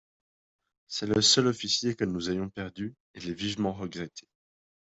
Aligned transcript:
C'est 0.87 1.05
le 1.05 1.21
seul 1.21 1.45
officier 1.45 1.93
que 1.95 2.05
nous 2.05 2.31
ayons 2.31 2.49
perdu: 2.49 2.95
il 3.13 3.29
est 3.29 3.35
vivement 3.35 3.71
regretté. 3.71 4.27